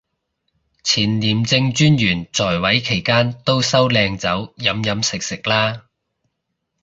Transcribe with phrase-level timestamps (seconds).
[0.83, 5.83] 前廉政專員在位期間都收靚酒飲飲食食啦